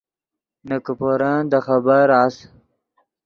[0.67, 2.35] نے کیپورن دے خبر اس